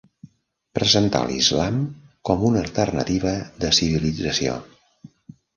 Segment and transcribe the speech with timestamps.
[0.77, 1.77] Presentar l'islam
[2.29, 4.57] com una alternativa de civilització.